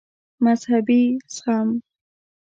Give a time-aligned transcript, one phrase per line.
[0.43, 1.03] مذهبي
[1.35, 1.69] زغم